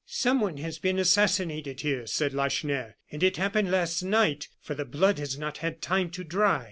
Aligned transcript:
"Someone 0.07 0.57
has 0.57 0.79
been 0.79 0.97
assassinated 0.97 1.81
here," 1.81 2.07
said 2.07 2.33
Lacheneur; 2.33 2.95
"and 3.11 3.21
it 3.21 3.37
happened 3.37 3.69
last 3.69 4.01
night, 4.01 4.47
for 4.59 4.73
the 4.73 4.83
blood 4.83 5.19
has 5.19 5.37
not 5.37 5.57
had 5.59 5.79
time 5.79 6.09
to 6.09 6.23
dry." 6.23 6.59